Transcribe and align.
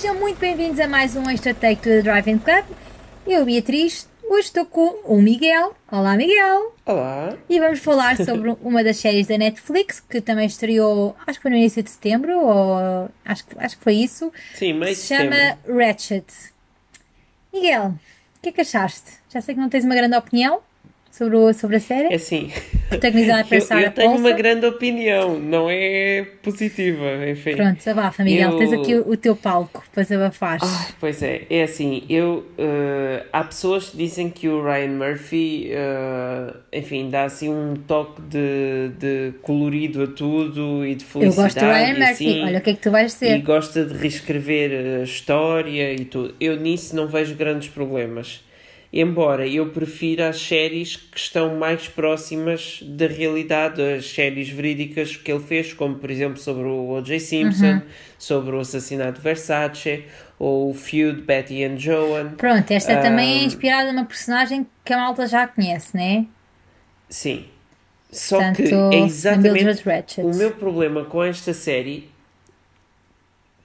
Sejam 0.00 0.18
muito 0.18 0.38
bem-vindos 0.38 0.80
a 0.80 0.88
mais 0.88 1.14
um 1.14 1.28
Extra 1.28 1.52
Take 1.52 1.86
do 1.86 2.02
Driving 2.02 2.38
Club. 2.38 2.64
Eu, 3.26 3.44
Beatriz, 3.44 4.08
hoje 4.30 4.46
estou 4.46 4.64
com 4.64 4.98
o 5.04 5.20
Miguel. 5.20 5.76
Olá, 5.92 6.16
Miguel! 6.16 6.74
Olá! 6.86 7.36
E 7.46 7.60
vamos 7.60 7.80
falar 7.80 8.16
sobre 8.16 8.56
uma 8.64 8.82
das 8.82 8.96
séries 8.96 9.26
da 9.26 9.36
Netflix 9.36 10.00
que 10.00 10.22
também 10.22 10.46
estreou, 10.46 11.14
acho 11.26 11.38
que 11.38 11.42
foi 11.42 11.50
no 11.50 11.58
início 11.58 11.82
de 11.82 11.90
setembro, 11.90 12.34
ou 12.34 13.10
acho, 13.26 13.44
acho 13.58 13.76
que 13.76 13.84
foi 13.84 13.96
isso. 13.96 14.32
Sim, 14.54 14.72
meio 14.72 14.96
Se 14.96 15.14
chama 15.14 15.36
setembro. 15.36 15.76
Ratchet. 15.76 16.32
Miguel, 17.52 17.88
o 17.88 18.40
que 18.40 18.48
é 18.48 18.52
que 18.52 18.62
achaste? 18.62 19.18
Já 19.28 19.42
sei 19.42 19.54
que 19.54 19.60
não 19.60 19.68
tens 19.68 19.84
uma 19.84 19.94
grande 19.94 20.16
opinião 20.16 20.62
sobre, 21.10 21.36
o, 21.36 21.52
sobre 21.52 21.76
a 21.76 21.80
série, 21.80 22.08
É 22.12 22.14
assim, 22.16 22.50
protagonizada 22.88 23.44
por 23.48 23.54
eu, 23.54 23.60
Sarah 23.60 23.82
eu 23.82 23.90
tenho 23.92 24.16
uma 24.16 24.30
grande 24.32 24.66
opinião, 24.66 25.38
não 25.38 25.68
é 25.68 26.26
positiva, 26.42 27.28
enfim. 27.28 27.56
Pronto, 27.56 27.76
desabafa, 27.76 28.22
Miguel. 28.24 28.52
Eu- 28.52 28.58
Tens 28.58 28.72
aqui 28.72 28.94
o, 28.94 29.10
o 29.10 29.16
teu 29.16 29.34
palco 29.36 29.82
para 29.92 30.02
desabafar. 30.02 30.58
Ai, 30.62 30.86
pois 31.00 31.22
é, 31.22 31.42
é 31.50 31.62
assim, 31.64 32.04
eu 32.08 32.46
eh, 32.56 33.24
há 33.32 33.44
pessoas 33.44 33.90
que 33.90 33.96
dizem 33.96 34.30
que 34.30 34.48
o 34.48 34.62
Ryan 34.64 34.88
Murphy, 34.92 35.70
eh, 35.72 36.54
enfim, 36.78 37.10
dá 37.10 37.24
assim 37.24 37.48
um 37.48 37.74
toque 37.74 38.22
de, 38.22 38.90
de 38.98 39.32
colorido 39.42 40.02
a 40.04 40.06
tudo 40.06 40.86
e 40.86 40.94
de 40.94 41.04
Eu 41.04 41.08
felicidade 41.10 41.54
gosto 41.54 41.58
do 41.60 41.66
Ryan 41.66 41.88
e 41.88 41.98
Murphy. 41.98 42.12
assim, 42.12 42.44
Olha 42.44 42.58
o 42.58 42.62
que 42.62 42.70
é 42.70 42.74
que 42.74 42.80
tu 42.80 42.90
vais 42.90 43.12
e 43.12 43.16
ser. 43.16 43.42
gosta 43.42 43.84
de 43.84 43.94
reescrever 43.96 45.00
a 45.00 45.04
história 45.04 45.92
e 45.92 46.04
tudo. 46.04 46.34
Eu 46.40 46.56
nisso 46.56 46.94
não 46.96 47.06
vejo 47.06 47.34
grandes 47.34 47.68
problemas. 47.68 48.42
Embora 48.92 49.46
eu 49.46 49.70
prefira 49.70 50.28
as 50.28 50.40
séries 50.40 50.96
que 50.96 51.16
estão 51.16 51.54
mais 51.54 51.86
próximas 51.86 52.80
da 52.82 53.06
realidade, 53.06 53.80
as 53.80 54.10
séries 54.10 54.48
verídicas 54.48 55.14
que 55.14 55.30
ele 55.30 55.42
fez, 55.44 55.72
como 55.72 55.94
por 55.94 56.10
exemplo 56.10 56.38
sobre 56.38 56.64
o 56.64 56.90
O.J. 56.90 57.20
Simpson, 57.20 57.66
Uhum. 57.66 57.82
sobre 58.18 58.56
o 58.56 58.60
assassinato 58.60 59.18
de 59.18 59.20
Versace, 59.20 60.04
ou 60.38 60.70
o 60.70 60.74
feud 60.74 61.22
Betty 61.22 61.62
and 61.62 61.78
Joan. 61.78 62.30
Pronto, 62.30 62.68
esta 62.72 62.96
também 63.00 63.42
é 63.42 63.44
inspirada 63.44 63.92
numa 63.92 64.06
personagem 64.06 64.66
que 64.84 64.92
a 64.92 64.96
malta 64.96 65.24
já 65.26 65.46
conhece, 65.46 65.96
né? 65.96 66.26
Sim. 67.08 67.44
Só 68.10 68.36
Portanto, 68.38 68.56
que 68.56 68.96
é 68.96 69.00
exatamente 69.04 69.84
o 70.18 70.34
meu 70.34 70.50
problema 70.52 71.04
com 71.04 71.22
esta 71.22 71.54
série. 71.54 72.10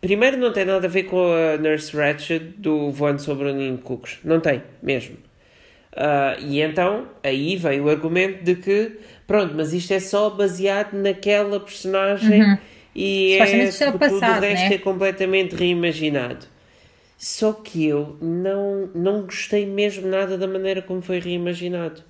Primeiro, 0.05 0.37
não 0.37 0.53
tem 0.53 0.65
nada 0.65 0.85
a 0.85 0.89
ver 0.89 1.03
com 1.03 1.33
a 1.33 1.57
Nurse 1.57 1.95
Ratched 1.97 2.53
do 2.57 2.91
Voando 2.91 3.19
sobre 3.19 3.49
o 3.49 3.55
Ninho 3.55 3.77
de 3.77 3.81
Cucos. 3.81 4.19
Não 4.23 4.39
tem, 4.39 4.61
mesmo. 4.81 5.17
Ah, 5.95 6.35
e 6.39 6.61
então, 6.61 7.07
aí 7.23 7.55
vem 7.55 7.81
o 7.81 7.89
argumento 7.89 8.43
de 8.43 8.55
que, 8.55 8.99
pronto, 9.25 9.55
mas 9.55 9.73
isto 9.73 9.93
é 9.93 9.99
só 9.99 10.29
baseado 10.29 10.93
naquela 10.93 11.59
personagem 11.59 12.59
e 12.93 13.33
é, 13.33 13.65
é 13.65 13.67
o 13.67 13.91
tudo 13.93 13.97
passado, 13.99 14.37
o 14.37 14.41
resto 14.41 14.69
né? 14.69 14.75
é 14.75 14.77
completamente 14.77 15.55
reimaginado. 15.55 16.45
Só 17.17 17.53
que 17.53 17.87
eu 17.87 18.15
não, 18.21 18.89
não 18.93 19.21
gostei 19.23 19.65
mesmo 19.65 20.07
nada 20.07 20.37
da 20.37 20.47
maneira 20.47 20.83
como 20.83 21.01
foi 21.01 21.19
reimaginado. 21.19 22.03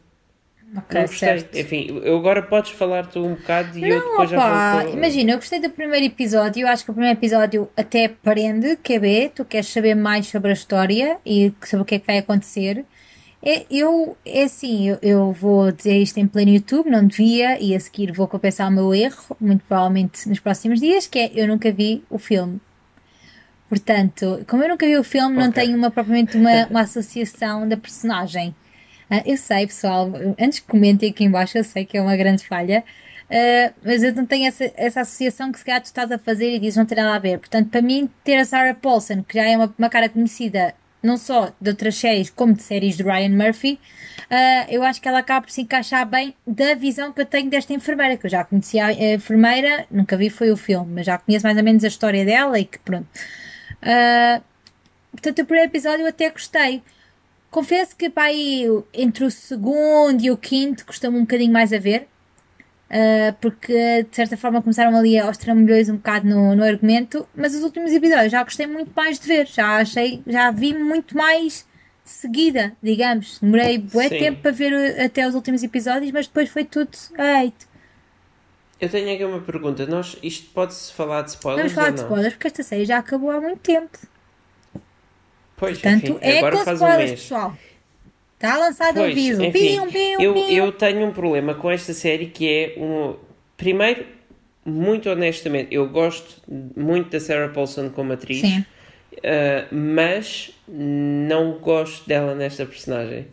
Ok, 0.73 0.93
não 1.01 1.07
certo. 1.07 1.57
Enfim, 1.57 2.01
eu 2.03 2.17
agora 2.17 2.41
podes 2.43 2.71
falar 2.71 3.07
tu 3.07 3.25
um 3.25 3.35
bocado 3.35 3.77
e 3.79 3.87
eu 3.89 4.01
Não, 4.03 4.09
depois 4.09 4.29
já 4.29 4.39
opá, 4.39 4.83
volto. 4.83 4.93
imagina, 4.93 5.31
eu 5.31 5.37
gostei 5.37 5.59
do 5.59 5.69
primeiro 5.69 6.05
episódio, 6.05 6.61
eu 6.63 6.67
acho 6.67 6.83
que 6.83 6.91
o 6.91 6.93
primeiro 6.93 7.17
episódio 7.17 7.69
até 7.77 8.07
prende, 8.07 8.77
quer 8.77 8.99
ver, 8.99 9.29
tu 9.31 9.45
queres 9.45 9.67
saber 9.67 9.95
mais 9.95 10.27
sobre 10.27 10.49
a 10.51 10.53
história 10.53 11.17
e 11.25 11.53
sobre 11.63 11.83
o 11.83 11.85
que 11.85 11.95
é 11.95 11.99
que 11.99 12.07
vai 12.07 12.17
acontecer. 12.17 12.85
É, 13.43 13.65
eu, 13.69 14.17
é 14.25 14.43
assim, 14.43 14.89
eu, 14.89 14.97
eu 15.01 15.31
vou 15.31 15.71
dizer 15.71 15.97
isto 16.01 16.17
em 16.19 16.27
pleno 16.27 16.51
YouTube, 16.51 16.89
não 16.89 17.05
devia, 17.05 17.61
e 17.61 17.75
a 17.75 17.79
seguir 17.79 18.11
vou 18.11 18.27
compensar 18.27 18.67
o 18.69 18.71
meu 18.71 18.93
erro, 18.93 19.37
muito 19.39 19.63
provavelmente 19.65 20.27
nos 20.27 20.39
próximos 20.39 20.79
dias, 20.79 21.05
que 21.07 21.19
é, 21.19 21.31
eu 21.35 21.47
nunca 21.47 21.71
vi 21.71 22.03
o 22.09 22.17
filme. 22.17 22.59
Portanto, 23.69 24.43
como 24.47 24.63
eu 24.63 24.69
nunca 24.69 24.85
vi 24.85 24.97
o 24.97 25.03
filme, 25.03 25.37
não 25.37 25.49
Ok. 25.49 25.63
tenho 25.63 25.77
uma, 25.77 25.89
propriamente 25.91 26.37
uma, 26.37 26.67
uma 26.67 26.81
associação 26.81 27.67
da 27.67 27.75
personagem. 27.77 28.55
Ah, 29.09 29.21
eu 29.25 29.37
sei, 29.37 29.67
pessoal, 29.67 30.11
antes 30.39 30.59
que 30.59 30.67
comentem 30.67 31.09
aqui 31.11 31.23
em 31.23 31.29
baixo, 31.31 31.57
eu 31.57 31.63
sei 31.63 31.85
que 31.85 31.97
é 31.97 32.01
uma 32.01 32.15
grande 32.15 32.45
falha, 32.45 32.83
ah, 33.29 33.73
mas 33.83 34.03
eu 34.03 34.13
não 34.13 34.25
tenho 34.25 34.47
essa, 34.47 34.71
essa 34.75 35.01
associação 35.01 35.51
que 35.51 35.59
se 35.59 35.65
calhar 35.65 35.81
tu 35.81 35.85
estás 35.85 36.11
a 36.11 36.17
fazer 36.17 36.55
e 36.55 36.59
dizes 36.59 36.77
não 36.77 36.85
tem 36.85 36.97
nada 36.97 37.15
a 37.15 37.19
ver. 37.19 37.39
Portanto, 37.39 37.69
para 37.69 37.81
mim, 37.81 38.09
ter 38.23 38.37
a 38.37 38.45
Sarah 38.45 38.73
Paulson, 38.75 39.23
que 39.23 39.35
já 39.37 39.45
é 39.45 39.55
uma, 39.57 39.73
uma 39.77 39.89
cara 39.89 40.09
conhecida 40.09 40.73
não 41.03 41.17
só 41.17 41.53
de 41.61 41.69
outras 41.69 41.95
séries, 41.95 42.31
como 42.31 42.53
de 42.53 42.63
séries 42.63 42.97
de 42.97 43.03
Ryan 43.03 43.29
Murphy, 43.29 43.79
ah, 44.29 44.65
eu 44.69 44.83
acho 44.83 44.99
que 45.01 45.07
ela 45.07 45.19
acaba 45.19 45.45
por 45.45 45.51
se 45.51 45.61
encaixar 45.61 46.05
bem 46.07 46.35
da 46.45 46.73
visão 46.75 47.13
que 47.13 47.21
eu 47.21 47.25
tenho 47.25 47.49
desta 47.49 47.73
enfermeira, 47.73 48.17
que 48.17 48.25
eu 48.25 48.29
já 48.29 48.43
conhecia 48.43 48.87
a 48.87 49.13
enfermeira, 49.13 49.85
nunca 49.91 50.17
vi 50.17 50.29
foi 50.29 50.51
o 50.51 50.57
filme, 50.57 50.93
mas 50.95 51.05
já 51.05 51.17
conheço 51.17 51.45
mais 51.45 51.57
ou 51.57 51.63
menos 51.63 51.83
a 51.83 51.87
história 51.87 52.25
dela 52.25 52.59
e 52.59 52.65
que 52.65 52.79
pronto. 52.79 53.07
Ah, 53.81 54.41
portanto, 55.11 55.39
o 55.39 55.45
primeiro 55.45 55.69
episódio 55.71 56.03
eu 56.03 56.07
até 56.09 56.29
gostei. 56.29 56.81
Confesso 57.55 57.95
que 57.95 58.09
pá, 58.09 58.27
entre 58.93 59.23
o 59.23 59.31
segundo 59.31 60.21
e 60.21 60.29
o 60.29 60.35
quinto 60.35 60.85
custou-me 60.85 61.17
um 61.17 61.21
bocadinho 61.21 61.53
mais 61.53 61.71
a 61.71 61.79
ver, 61.79 62.05
ah, 62.89 63.33
porque 63.39 64.03
de 64.03 64.13
certa 64.13 64.35
forma 64.35 64.61
começaram 64.61 64.93
ali 64.93 65.17
aos 65.17 65.37
trambolhões 65.37 65.87
um 65.87 65.95
bocado 65.95 66.27
no, 66.27 66.53
no 66.53 66.61
argumento, 66.65 67.25
mas 67.33 67.55
os 67.55 67.63
últimos 67.63 67.93
episódios 67.93 68.29
já 68.29 68.43
gostei 68.43 68.67
muito 68.67 68.91
mais 68.93 69.17
de 69.17 69.25
ver, 69.25 69.47
já 69.47 69.77
achei, 69.77 70.21
já 70.27 70.51
vi 70.51 70.73
muito 70.73 71.15
mais 71.15 71.65
seguida, 72.03 72.73
digamos. 72.83 73.39
Demorei 73.39 73.77
bué 73.77 74.09
Sim. 74.09 74.19
tempo 74.19 74.41
para 74.41 74.51
ver 74.51 74.73
uh, 74.73 75.05
até 75.05 75.25
os 75.25 75.33
últimos 75.33 75.63
episódios, 75.63 76.11
mas 76.11 76.27
depois 76.27 76.49
foi 76.49 76.65
tudo 76.65 76.91
hate. 77.17 77.65
Eu 78.81 78.89
tenho 78.89 79.13
aqui 79.13 79.23
uma 79.23 79.39
pergunta. 79.39 79.85
Nós, 79.85 80.17
isto 80.21 80.51
pode-se 80.51 80.91
falar 80.91 81.21
de 81.21 81.29
spoilers 81.29 81.71
Vamos 81.71 81.73
falar 81.73 81.91
de 81.91 82.01
spoilers, 82.01 82.33
porque 82.33 82.47
esta 82.47 82.63
série 82.63 82.83
já 82.83 82.97
acabou 82.97 83.31
há 83.31 83.39
muito 83.39 83.61
tempo. 83.61 83.97
Pois, 85.57 85.77
Portanto, 85.79 86.03
enfim, 86.03 86.17
é 86.21 86.37
agora 86.39 86.57
faz 86.57 86.81
um 86.81 86.97
mês. 86.97 87.11
pessoal. 87.11 87.57
Está 88.35 88.57
lançado 88.57 88.97
o 88.97 88.99
Pois, 88.99 89.11
aviso. 89.13 89.43
enfim, 89.43 89.59
Pium, 89.59 89.87
pium, 89.91 90.21
eu, 90.21 90.33
pium. 90.33 90.49
eu 90.49 90.71
tenho 90.73 91.05
um 91.07 91.11
problema 91.11 91.53
com 91.55 91.71
esta 91.71 91.93
série 91.93 92.27
que 92.27 92.47
é 92.49 92.73
um. 92.79 93.15
Primeiro, 93.55 94.05
muito 94.65 95.09
honestamente, 95.09 95.73
eu 95.73 95.87
gosto 95.87 96.41
muito 96.75 97.09
da 97.09 97.19
Sarah 97.19 97.49
Paulson 97.49 97.89
como 97.89 98.11
atriz, 98.11 98.41
Sim. 98.41 98.65
uh, 99.13 99.73
mas 99.73 100.51
não 100.67 101.53
gosto 101.59 102.05
dela 102.07 102.35
nesta 102.35 102.65
personagem. 102.65 103.27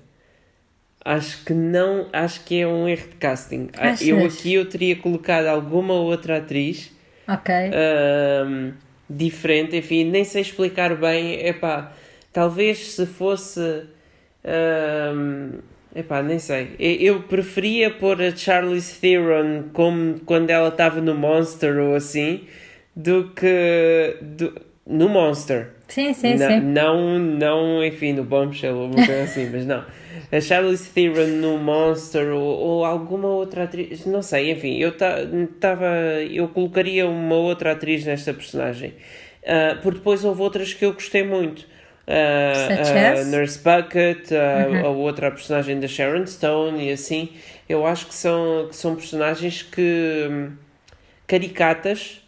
Acho 1.05 1.45
que 1.45 1.53
não, 1.53 2.07
acho 2.13 2.45
que 2.45 2.61
é 2.61 2.67
um 2.67 2.87
erro 2.89 3.09
de 3.09 3.17
casting. 3.17 3.71
Ah, 3.77 3.89
Achas? 3.91 4.07
Eu 4.07 4.25
aqui 4.25 4.55
eu 4.55 4.69
teria 4.69 4.95
colocado 4.95 5.47
alguma 5.47 5.95
outra 5.95 6.37
atriz 6.39 6.93
Ok. 7.27 7.53
ahm, 7.53 8.71
diferente, 9.11 9.77
enfim, 9.77 10.05
nem 10.05 10.23
sei 10.23 10.43
explicar 10.43 10.95
bem, 10.95 11.45
epá, 11.45 11.93
talvez 12.33 12.93
se 12.93 13.07
fosse, 13.07 13.85
ahm, 14.45 15.59
epá, 15.95 16.23
nem 16.23 16.39
sei, 16.39 16.75
eu, 16.79 17.23
preferia 17.25 17.91
pôr 17.91 18.21
a 18.23 18.35
Charlize 18.35 18.99
Theron 19.01 19.65
como 19.73 20.21
quando 20.21 20.51
ela 20.51 20.69
estava 20.69 21.01
no 21.01 21.15
Monster 21.15 21.79
ou 21.79 21.95
assim, 21.95 22.45
do 22.95 23.31
que 23.31 24.17
do- 24.21 24.55
no 24.87 25.09
Monster. 25.09 25.71
Sim, 25.89 26.13
sim, 26.15 26.37
Na- 26.39 26.49
sim. 26.49 26.61
Não, 26.61 27.19
não, 27.19 27.85
enfim, 27.85 28.13
no 28.15 28.25
Bombshell 28.25 28.75
ou 28.77 28.91
coisa 28.91 29.23
assim, 29.25 29.49
mas 29.53 29.67
não. 29.67 29.85
A 30.31 30.41
Charlize 30.41 30.89
Theron 30.89 31.27
no 31.27 31.59
Monster 31.59 32.29
ou, 32.33 32.41
ou 32.43 32.85
alguma 32.85 33.29
outra 33.29 33.65
atriz, 33.65 34.07
não 34.07 34.23
sei, 34.23 34.51
enfim, 34.51 34.79
eu 34.79 34.91
estava. 34.91 35.87
eu 36.31 36.49
colocaria 36.49 37.07
uma 37.07 37.35
outra 37.37 37.73
atriz 37.73 38.05
nesta 38.05 38.33
personagem. 38.33 38.95
Ah, 39.47 39.79
porque 39.83 39.99
depois 39.99 40.25
houve 40.25 40.41
outras 40.41 40.73
que 40.73 40.85
eu 40.85 40.93
gostei 40.95 41.23
muito. 41.23 41.67
Ah, 42.07 42.69
a 43.09 43.13
as? 43.13 43.27
Nurse 43.29 43.59
Bucket, 43.59 44.31
a, 44.33 44.69
Uhum. 44.69 44.87
a 44.87 44.89
outra 44.91 45.31
personagem 45.31 45.79
da 45.81 45.87
Sharon 45.89 46.27
Stone 46.27 46.89
e 46.89 46.93
assim. 46.93 47.31
Eu 47.69 47.87
acho 47.87 48.07
que 48.07 48.15
são, 48.15 48.67
que 48.69 48.77
são 48.77 48.95
personagens 48.97 49.63
que. 49.63 50.27
hum, 50.31 50.53
caricatas, 51.27 52.21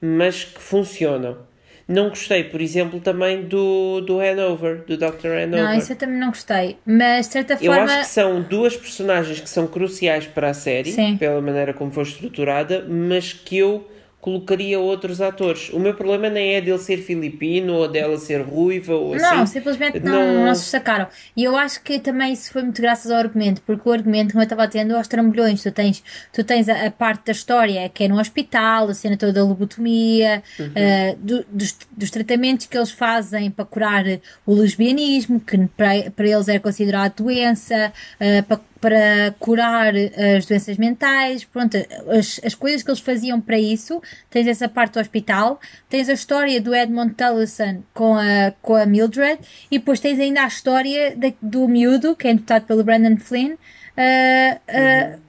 mas 0.00 0.44
que 0.44 0.60
funcionam. 0.60 1.38
Não 1.86 2.08
gostei, 2.08 2.44
por 2.44 2.62
exemplo, 2.62 2.98
também 2.98 3.42
do, 3.42 4.00
do 4.00 4.18
Hanover, 4.18 4.84
do 4.86 4.96
Dr. 4.96 5.26
Hanover. 5.26 5.48
Não, 5.64 5.74
isso 5.74 5.92
eu 5.92 5.96
também 5.96 6.16
não 6.18 6.28
gostei. 6.28 6.78
Mas 6.86 7.26
de 7.26 7.32
certa 7.34 7.58
Eu 7.60 7.72
forma. 7.72 7.82
acho 7.84 7.98
que 8.00 8.06
são 8.06 8.40
duas 8.40 8.74
personagens 8.74 9.40
que 9.40 9.48
são 9.50 9.66
cruciais 9.66 10.26
para 10.26 10.48
a 10.50 10.54
série, 10.54 10.92
Sim. 10.92 11.16
pela 11.18 11.42
maneira 11.42 11.74
como 11.74 11.90
foi 11.90 12.04
estruturada, 12.04 12.86
mas 12.88 13.34
que 13.34 13.58
eu 13.58 13.86
colocaria 14.24 14.80
outros 14.80 15.20
atores. 15.20 15.68
O 15.68 15.78
meu 15.78 15.92
problema 15.94 16.30
nem 16.30 16.54
é 16.54 16.60
dele 16.62 16.78
ser 16.78 16.96
filipino 16.96 17.74
ou 17.74 17.86
dela 17.86 18.16
ser 18.16 18.40
ruiva 18.40 18.94
ou 18.94 19.14
Não, 19.14 19.42
assim. 19.42 19.52
simplesmente 19.52 20.00
não, 20.00 20.12
não- 20.12 20.46
não 20.46 20.54
se 20.54 20.62
destacaram. 20.62 21.08
E 21.36 21.44
eu 21.44 21.54
acho 21.54 21.82
que 21.82 21.98
também 21.98 22.32
isso 22.32 22.50
foi 22.50 22.62
muito 22.62 22.80
graças 22.80 23.10
ao 23.12 23.18
argumento, 23.18 23.60
porque 23.66 23.86
o 23.86 23.92
argumento, 23.92 24.30
como 24.32 24.40
eu 24.40 24.44
estava 24.44 24.66
tendo, 24.66 24.96
aos 24.96 25.06
trambolhões, 25.08 25.62
tu 25.62 25.70
tens, 25.70 26.02
tu 26.32 26.42
tens 26.42 26.70
a, 26.70 26.86
a 26.86 26.90
parte 26.90 27.26
da 27.26 27.32
história 27.32 27.86
que 27.90 28.04
é 28.04 28.08
no 28.08 28.18
hospital, 28.18 28.88
a 28.88 28.94
cena 28.94 29.14
toda 29.18 29.30
da 29.34 29.44
lobotomia, 29.44 30.42
Uhum. 30.58 30.72
eh, 30.74 31.16
do- 31.18 31.44
dos, 31.52 31.76
dos 31.94 32.10
tratamentos 32.10 32.64
que 32.64 32.78
eles 32.78 32.92
fazem 32.92 33.50
para 33.50 33.66
curar 33.66 34.04
o 34.46 34.54
lesbianismo, 34.54 35.38
que 35.38 35.58
para, 35.76 36.10
para 36.10 36.26
eles 36.26 36.48
é 36.48 36.58
considerado 36.58 37.22
doença, 37.22 37.92
eh, 38.18 38.40
para, 38.40 38.58
para 38.84 39.34
curar 39.40 39.94
as 40.36 40.44
doenças 40.44 40.76
mentais, 40.76 41.42
pronto, 41.42 41.74
as, 42.10 42.38
as 42.44 42.54
coisas 42.54 42.82
que 42.82 42.90
eles 42.90 43.00
faziam 43.00 43.40
para 43.40 43.58
isso. 43.58 44.02
Tens 44.28 44.46
essa 44.46 44.68
parte 44.68 44.92
do 44.92 45.00
hospital, 45.00 45.58
tens 45.88 46.06
a 46.10 46.12
história 46.12 46.60
do 46.60 46.74
Edmund 46.74 47.14
Tullison 47.14 47.82
com 47.94 48.14
a, 48.14 48.52
com 48.60 48.74
a 48.74 48.84
Mildred, 48.84 49.40
e 49.70 49.78
depois 49.78 50.00
tens 50.00 50.20
ainda 50.20 50.42
a 50.42 50.46
história 50.48 51.16
de, 51.16 51.34
do 51.40 51.66
miúdo, 51.66 52.14
que 52.14 52.28
é 52.28 52.32
interpretado 52.32 52.66
pelo 52.66 52.84
Brandon 52.84 53.16
Flynn. 53.16 53.54
Uh, 53.54 55.16
uh, 55.16 55.20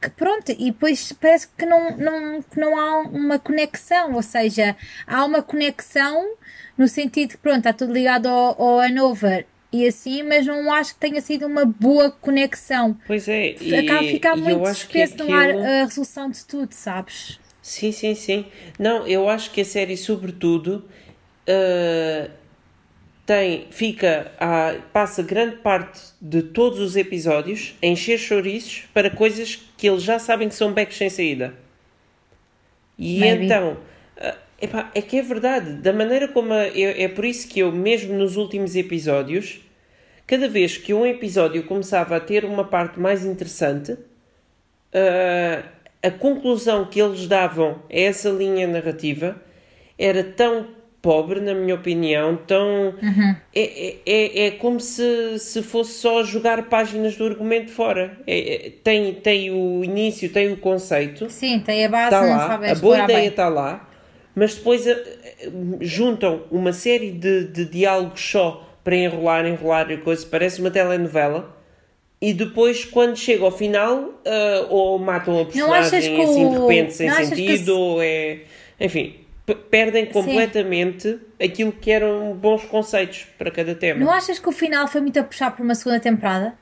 que 0.00 0.10
pronto, 0.10 0.52
e 0.52 0.70
depois 0.70 1.12
parece 1.12 1.48
que 1.58 1.66
não, 1.66 1.96
não, 1.96 2.40
que 2.40 2.60
não 2.60 2.78
há 2.78 3.00
uma 3.00 3.40
conexão, 3.40 4.14
ou 4.14 4.22
seja, 4.22 4.76
há 5.08 5.24
uma 5.24 5.42
conexão 5.42 6.36
no 6.78 6.86
sentido 6.86 7.30
que 7.30 7.38
pronto, 7.38 7.58
está 7.58 7.72
tudo 7.72 7.92
ligado 7.92 8.28
ao, 8.28 8.62
ao 8.62 8.80
Hanover 8.80 9.46
e 9.72 9.86
assim, 9.86 10.22
mas 10.22 10.44
não 10.46 10.70
acho 10.70 10.94
que 10.94 11.00
tenha 11.00 11.20
sido 11.20 11.46
uma 11.46 11.64
boa 11.64 12.10
conexão. 12.10 12.96
Pois 13.06 13.26
é, 13.26 13.56
e, 13.58 13.74
Acaba 13.74 14.00
a 14.00 14.04
ficar 14.04 14.36
muito 14.36 14.66
suspenso 14.66 15.14
aquilo... 15.14 15.32
a 15.60 15.84
resolução 15.84 16.30
de 16.30 16.44
tudo, 16.44 16.72
sabes? 16.72 17.40
Sim, 17.62 17.90
sim, 17.90 18.14
sim. 18.14 18.44
Não, 18.78 19.06
eu 19.06 19.28
acho 19.28 19.50
que 19.50 19.60
a 19.62 19.64
série, 19.64 19.96
sobretudo, 19.96 20.84
uh, 21.48 22.30
tem, 23.24 23.66
fica, 23.70 24.32
a, 24.38 24.74
passa 24.92 25.22
grande 25.22 25.56
parte 25.56 26.00
de 26.20 26.42
todos 26.42 26.78
os 26.78 26.96
episódios 26.96 27.74
a 27.80 27.86
encher 27.86 28.18
chouriços 28.18 28.84
para 28.92 29.08
coisas 29.08 29.58
que 29.78 29.88
eles 29.88 30.02
já 30.02 30.18
sabem 30.18 30.48
que 30.48 30.54
são 30.54 30.72
becos 30.72 30.96
sem 30.98 31.08
saída. 31.08 31.54
E 32.98 33.20
Maybe. 33.20 33.46
então, 33.46 33.78
uh, 34.18 34.36
epá, 34.62 34.90
é 34.94 35.02
que 35.02 35.18
é 35.18 35.22
verdade, 35.22 35.74
da 35.74 35.92
maneira 35.92 36.28
como. 36.28 36.52
A, 36.52 36.66
é, 36.66 37.02
é 37.02 37.08
por 37.08 37.24
isso 37.24 37.48
que 37.48 37.60
eu, 37.60 37.72
mesmo 37.72 38.14
nos 38.14 38.36
últimos 38.36 38.76
episódios, 38.76 39.60
cada 40.26 40.48
vez 40.48 40.76
que 40.76 40.94
um 40.94 41.04
episódio 41.04 41.64
começava 41.64 42.16
a 42.16 42.20
ter 42.20 42.44
uma 42.44 42.64
parte 42.64 42.98
mais 42.98 43.24
interessante, 43.24 43.92
uh, 43.92 45.68
a 46.02 46.10
conclusão 46.10 46.84
que 46.84 47.00
eles 47.00 47.26
davam 47.26 47.82
a 47.90 47.98
essa 47.98 48.30
linha 48.30 48.66
narrativa 48.66 49.36
era 49.98 50.24
tão 50.24 50.82
pobre, 51.02 51.40
na 51.40 51.52
minha 51.52 51.74
opinião, 51.74 52.36
tão. 52.46 52.94
Uhum. 53.02 53.36
É, 53.52 53.62
é, 53.62 53.98
é, 54.06 54.46
é 54.46 54.50
como 54.52 54.80
se, 54.80 55.38
se 55.40 55.62
fosse 55.62 55.94
só 55.94 56.22
jogar 56.22 56.62
páginas 56.68 57.16
do 57.16 57.26
argumento 57.26 57.72
fora. 57.72 58.16
É, 58.24 58.66
é, 58.66 58.70
tem, 58.70 59.14
tem 59.14 59.50
o 59.50 59.84
início, 59.84 60.30
tem 60.30 60.52
o 60.52 60.56
conceito. 60.56 61.28
Sim, 61.28 61.58
tem 61.58 61.84
a 61.84 61.88
base, 61.88 62.10
tá 62.10 62.20
lá, 62.20 62.70
A 62.70 62.74
boa 62.76 63.00
ideia 63.00 63.28
está 63.28 63.48
lá, 63.48 63.88
mas 64.34 64.54
depois 64.54 64.86
eh, 64.86 65.50
juntam 65.80 66.44
uma 66.50 66.72
série 66.72 67.10
de, 67.10 67.44
de 67.44 67.64
diálogos 67.64 68.20
só 68.20 68.68
para 68.82 68.96
enrolar, 68.96 69.46
enrolar 69.46 69.90
e 69.90 69.98
coisa, 69.98 70.26
parece 70.26 70.60
uma 70.60 70.70
telenovela. 70.70 71.56
E 72.20 72.32
depois, 72.32 72.84
quando 72.84 73.16
chega 73.16 73.44
ao 73.44 73.50
final, 73.50 73.98
uh, 73.98 74.66
ou 74.68 74.96
matam 74.98 75.40
a 75.40 75.44
personagem 75.44 76.22
assim 76.22 76.50
de 76.50 76.58
repente, 76.58 76.94
sem 76.94 77.10
sentido, 77.10 77.76
ou 77.76 78.00
é. 78.00 78.42
Enfim, 78.78 79.16
perdem 79.70 80.06
completamente 80.06 81.08
Sim. 81.08 81.20
aquilo 81.44 81.72
que 81.72 81.90
eram 81.90 82.32
bons 82.34 82.64
conceitos 82.64 83.26
para 83.36 83.50
cada 83.50 83.74
tema. 83.74 84.04
Não 84.04 84.12
achas 84.12 84.38
que 84.38 84.48
o 84.48 84.52
final 84.52 84.86
foi 84.86 85.00
muito 85.00 85.18
a 85.18 85.24
puxar 85.24 85.50
para 85.50 85.64
uma 85.64 85.74
segunda 85.74 85.98
temporada? 85.98 86.54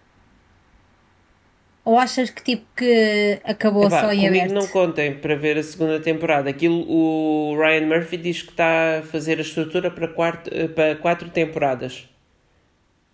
Ou 1.91 1.99
achas 1.99 2.31
que 2.31 2.41
tipo 2.41 2.65
que 2.77 3.41
acabou 3.43 3.89
Epá, 3.89 4.03
só 4.03 4.13
em 4.13 4.29
aberto? 4.29 4.53
não 4.53 4.65
contem 4.69 5.13
para 5.13 5.35
ver 5.35 5.59
a 5.59 5.63
segunda 5.65 5.99
temporada. 5.99 6.49
Aquilo 6.49 6.89
o 6.89 7.57
Ryan 7.59 7.85
Murphy 7.85 8.17
diz 8.17 8.43
que 8.43 8.51
está 8.51 9.01
a 9.01 9.03
fazer 9.03 9.39
a 9.39 9.41
estrutura 9.41 9.91
para, 9.91 10.07
quarto, 10.07 10.49
eh, 10.55 10.69
para 10.69 10.95
quatro 10.95 11.29
temporadas. 11.31 12.09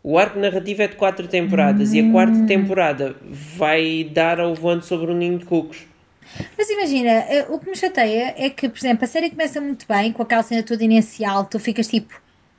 O 0.02 0.18
arco 0.18 0.38
narrativo 0.38 0.82
é 0.82 0.88
de 0.88 0.94
quatro 0.94 1.26
temporadas 1.26 1.92
hum. 1.92 1.94
e 1.94 2.00
a 2.00 2.12
quarta 2.12 2.36
hum. 2.36 2.44
temporada 2.44 3.16
vai 3.22 4.10
dar 4.12 4.40
ao 4.40 4.54
voando 4.54 4.84
sobre 4.84 5.10
um 5.10 5.14
ninho 5.16 5.38
de 5.38 5.46
cucos. 5.46 5.78
Mas 6.58 6.68
imagina, 6.68 7.10
eh, 7.10 7.46
o 7.48 7.58
que 7.58 7.70
me 7.70 7.76
chateia 7.76 8.34
é 8.36 8.50
que, 8.50 8.68
por 8.68 8.76
exemplo, 8.76 9.06
a 9.06 9.08
série 9.08 9.30
começa 9.30 9.58
muito 9.58 9.86
bem, 9.88 10.12
com 10.12 10.22
aquela 10.22 10.42
cena 10.42 10.62
toda 10.62 10.84
inicial, 10.84 11.46
tu 11.46 11.58
ficas 11.58 11.88
tipo. 11.88 12.12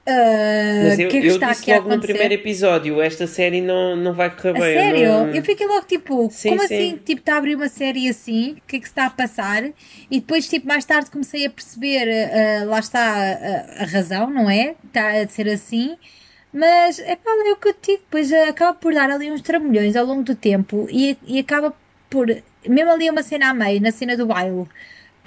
Uh, 0.08 0.84
Mas 0.88 1.00
eu, 1.00 1.10
que 1.10 1.18
é 1.18 1.22
que 1.22 1.28
eu 1.28 1.34
está 1.34 1.52
disse 1.52 1.70
logo 1.70 1.90
no 1.90 2.00
primeiro 2.00 2.34
episódio, 2.34 3.02
esta 3.02 3.28
série 3.28 3.60
não, 3.60 3.94
não 3.94 4.14
vai 4.14 4.34
correr 4.34 4.52
a 4.52 4.54
bem. 4.54 4.62
Sério? 4.62 5.04
Eu, 5.04 5.12
não... 5.26 5.36
eu 5.36 5.44
fiquei 5.44 5.68
logo 5.68 5.86
tipo, 5.86 6.30
sim, 6.32 6.50
como 6.50 6.66
sim. 6.66 6.76
assim? 6.76 6.98
Tipo, 7.04 7.20
está 7.20 7.36
a 7.36 7.38
abrir 7.40 7.56
uma 7.56 7.68
série 7.68 8.08
assim, 8.08 8.54
o 8.54 8.62
que 8.66 8.78
é 8.78 8.80
que 8.80 8.86
se 8.86 8.92
está 8.92 9.08
a 9.08 9.10
passar? 9.10 9.66
E 10.10 10.20
depois, 10.22 10.48
tipo, 10.48 10.66
mais 10.66 10.86
tarde 10.86 11.12
comecei 11.12 11.46
a 11.46 11.50
perceber, 11.50 12.08
uh, 12.08 12.70
lá 12.70 12.80
está 12.80 13.02
a, 13.02 13.84
a, 13.84 13.86
razão, 13.86 14.30
não 14.30 14.50
é? 14.50 14.76
Está 14.86 15.10
a 15.10 15.28
ser 15.28 15.50
assim. 15.50 15.98
Mas 16.54 17.00
é 17.00 17.18
pá, 17.18 17.30
é 17.46 17.52
o 17.52 17.58
que 17.58 17.68
eu 17.68 17.76
digo, 17.82 18.00
depois 18.00 18.32
acaba 18.32 18.74
por 18.74 18.94
dar 18.94 19.10
ali 19.10 19.30
uns 19.30 19.42
trambolhões 19.42 19.98
ao 19.98 20.06
longo 20.06 20.24
do 20.24 20.36
tempo 20.36 20.88
e, 20.90 21.18
e 21.28 21.38
acaba 21.38 21.74
por 22.10 22.28
mesmo 22.66 22.92
ali 22.92 23.10
uma 23.10 23.24
cena 23.24 23.50
a 23.50 23.54
meio, 23.54 23.82
na 23.82 23.92
cena 23.92 24.16
do 24.16 24.26
baile, 24.26 24.66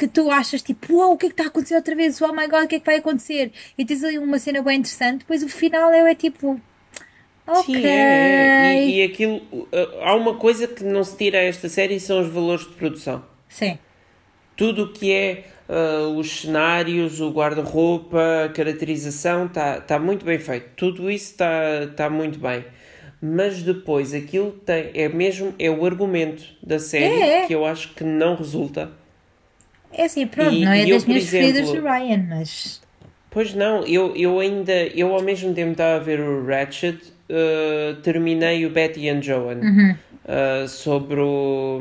que 0.01 0.09
tu 0.09 0.31
achas 0.31 0.63
tipo, 0.63 0.97
uau, 0.97 1.13
o 1.13 1.19
que 1.19 1.27
é 1.27 1.29
que 1.29 1.35
está 1.35 1.45
a 1.45 1.49
acontecer 1.49 1.75
outra 1.75 1.95
vez? 1.95 2.23
Oh 2.23 2.33
my 2.33 2.49
god, 2.49 2.65
o 2.65 2.69
que 2.69 2.77
é 2.77 2.81
que 2.81 2.87
vai 2.87 2.97
acontecer? 2.97 3.53
E 3.77 3.85
tens 3.85 4.03
ali 4.03 4.19
uma 4.19 4.39
cena 4.39 4.63
bem 4.63 4.79
interessante, 4.79 5.19
depois 5.19 5.43
o 5.43 5.49
final 5.49 5.91
é, 5.91 6.11
é 6.11 6.15
tipo. 6.15 6.59
Ok. 7.47 7.75
Sim, 7.75 7.85
é, 7.85 8.77
é, 8.77 8.85
e, 8.87 8.97
e 8.97 9.03
aquilo. 9.03 9.37
Uh, 9.53 9.69
há 10.03 10.15
uma 10.15 10.37
coisa 10.37 10.67
que 10.67 10.83
não 10.83 11.05
se 11.05 11.19
tira 11.19 11.37
a 11.37 11.43
esta 11.43 11.69
série 11.69 12.01
são 12.01 12.23
os 12.23 12.29
valores 12.29 12.67
de 12.67 12.73
produção. 12.77 13.23
Sim. 13.47 13.79
Tudo 14.57 14.85
o 14.85 14.93
que 14.95 15.13
é 15.13 15.45
uh, 15.69 16.17
os 16.17 16.41
cenários, 16.41 17.21
o 17.21 17.31
guarda-roupa, 17.31 18.47
a 18.47 18.49
caracterização, 18.49 19.47
está 19.47 19.83
tá 19.83 19.99
muito 19.99 20.25
bem 20.25 20.39
feito. 20.39 20.71
Tudo 20.77 21.11
isso 21.11 21.33
está 21.33 21.89
tá 21.95 22.09
muito 22.09 22.39
bem 22.39 22.65
mas 23.23 23.63
depois 23.63 24.15
aquilo 24.15 24.51
tem 24.51 24.93
é 24.95 25.07
mesmo 25.07 25.55
é 25.59 25.71
o 25.71 25.85
argumento 25.85 26.43
da 26.63 26.79
série 26.79 27.21
é, 27.21 27.43
é. 27.43 27.47
que 27.47 27.55
eu 27.55 27.67
acho 27.67 27.93
que 27.93 28.03
não 28.03 28.35
resulta. 28.35 28.99
É 29.93 30.05
assim, 30.05 30.27
pronto, 30.27 30.55
e, 30.55 30.65
não 30.65 30.73
é 30.73 30.87
das 30.87 31.03
eu, 31.03 31.09
minhas 31.09 31.25
preferidas 31.29 31.71
do 31.71 31.83
Ryan, 31.83 32.27
mas 32.29 32.81
Pois 33.31 33.55
não, 33.55 33.85
eu, 33.87 34.15
eu 34.17 34.41
ainda 34.41 34.73
eu 34.73 35.15
ao 35.15 35.23
mesmo 35.23 35.55
tempo 35.55 35.73
estava 35.73 35.97
a 35.97 35.99
ver 36.01 36.19
o 36.21 36.45
Ratchet, 36.45 36.99
uh, 37.31 37.95
terminei 38.03 38.67
o 38.67 38.71
Betty 38.71 39.09
and 39.09 39.23
Joan 39.23 39.57
uhum. 39.57 39.95
uh, 40.25 40.69
sobre 40.69 41.21
o 41.21 41.81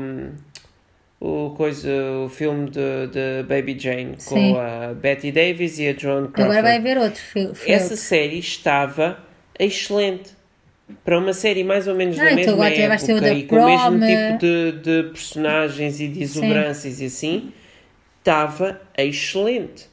o 1.18 1.50
coisa 1.50 1.90
o 2.24 2.28
filme 2.28 2.70
de, 2.70 3.08
de 3.08 3.42
Baby 3.42 3.76
Jane 3.78 4.14
Sim. 4.16 4.52
com 4.52 4.58
a 4.58 4.94
Betty 4.94 5.32
Davis 5.32 5.78
e 5.78 5.88
a 5.88 5.92
Joan 5.92 6.28
Crawford. 6.28 6.42
Agora 6.42 6.62
vai 6.62 6.76
haver 6.76 6.96
outro 6.96 7.20
filme. 7.20 7.52
Essa 7.66 7.96
série 7.96 8.38
estava 8.38 9.18
excelente 9.58 10.30
para 11.04 11.18
uma 11.18 11.32
série 11.32 11.62
mais 11.64 11.86
ou 11.86 11.94
menos 11.94 12.18
ah, 12.18 12.24
da 12.24 12.32
então 12.32 12.56
mesma 12.56 12.68
época 12.68 13.32
e 13.32 13.42
com 13.44 13.56
o 13.56 13.66
mesmo 13.66 14.06
tipo 14.06 14.38
de, 14.38 14.72
de 14.72 15.08
personagens 15.10 16.00
e 16.00 16.08
de 16.08 16.22
exuberâncias 16.22 17.00
e 17.00 17.04
assim, 17.06 17.52
estava 18.20 18.80
excelente. 18.96 19.88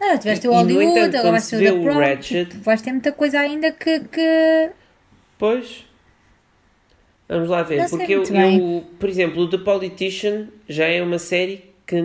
Ah, 0.00 0.16
tiveste 0.18 0.46
o 0.46 0.52
Hollywood, 0.52 0.84
e, 0.84 0.90
entanto, 0.90 1.16
agora 1.16 1.32
vais 1.32 1.48
ter 1.48 1.72
o 1.72 1.82
Prom, 1.82 1.98
Ratchet, 1.98 2.50
tipo, 2.50 2.62
vais 2.62 2.82
ter 2.82 2.92
muita 2.92 3.12
coisa 3.12 3.40
ainda 3.40 3.72
que, 3.72 4.00
que... 4.00 4.70
Pois. 5.38 5.84
Vamos 7.28 7.48
lá 7.48 7.62
ver, 7.62 7.88
porque 7.88 8.12
eu, 8.12 8.22
eu, 8.22 8.84
por 9.00 9.08
exemplo, 9.08 9.42
o 9.42 9.50
The 9.50 9.58
Politician 9.58 10.48
já 10.68 10.86
é 10.86 11.02
uma 11.02 11.18
série 11.18 11.64
que, 11.86 12.00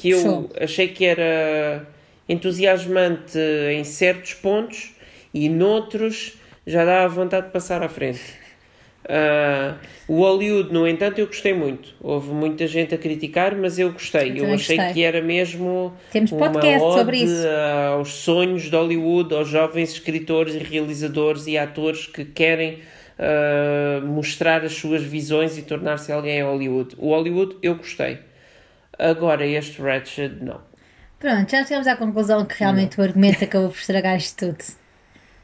que 0.00 0.10
eu 0.10 0.48
achei 0.60 0.88
que 0.88 1.04
era 1.04 1.88
entusiasmante 2.28 3.38
em 3.72 3.82
certos 3.82 4.34
pontos 4.34 4.94
e 5.32 5.48
noutros 5.48 6.38
já 6.66 6.84
dá 6.84 7.08
vontade 7.08 7.46
de 7.46 7.52
passar 7.52 7.82
à 7.82 7.88
frente. 7.88 8.20
Uh, 9.06 9.78
o 10.08 10.20
Hollywood, 10.20 10.72
no 10.72 10.86
entanto, 10.86 11.20
eu 11.20 11.26
gostei 11.26 11.54
muito. 11.54 11.94
Houve 12.00 12.30
muita 12.30 12.66
gente 12.66 12.94
a 12.94 12.98
criticar, 12.98 13.54
mas 13.54 13.78
eu 13.78 13.92
gostei. 13.92 14.32
Eu, 14.32 14.48
eu 14.48 14.54
achei 14.54 14.76
gostei. 14.76 14.94
que 14.94 15.02
era 15.02 15.22
mesmo 15.22 15.94
Temos 16.10 16.32
uma 16.32 16.50
podcast 16.50 16.82
ode 16.84 16.98
sobre 16.98 17.16
isso. 17.18 17.46
aos 17.92 18.12
sonhos 18.12 18.62
de 18.64 18.76
Hollywood, 18.76 19.34
aos 19.34 19.48
jovens 19.48 19.92
escritores 19.92 20.54
e 20.54 20.58
realizadores 20.58 21.46
e 21.46 21.56
atores 21.56 22.06
que 22.06 22.24
querem 22.24 22.80
uh, 23.18 24.04
mostrar 24.04 24.64
as 24.64 24.74
suas 24.74 25.02
visões 25.02 25.56
e 25.56 25.62
tornar-se 25.62 26.10
alguém 26.10 26.38
em 26.38 26.42
Hollywood. 26.42 26.96
O 26.98 27.10
Hollywood, 27.10 27.56
eu 27.62 27.76
gostei. 27.76 28.18
Agora, 28.98 29.46
este 29.46 29.80
Ratchet, 29.80 30.34
não. 30.40 30.60
Pronto, 31.18 31.50
já 31.50 31.64
chegamos 31.64 31.86
à 31.86 31.96
conclusão 31.96 32.44
que 32.44 32.58
realmente 32.58 32.98
não. 32.98 33.04
o 33.04 33.08
argumento 33.08 33.44
acabou 33.44 33.68
por 33.70 33.78
estragar 33.78 34.16
isto 34.16 34.46
tudo. 34.46 34.64